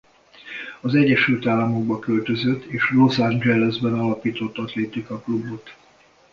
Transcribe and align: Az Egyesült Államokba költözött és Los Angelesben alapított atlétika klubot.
Az 0.81 0.95
Egyesült 0.95 1.45
Államokba 1.45 1.99
költözött 1.99 2.63
és 2.63 2.91
Los 2.91 3.19
Angelesben 3.19 3.93
alapított 3.93 4.57
atlétika 4.57 5.19
klubot. 5.19 5.75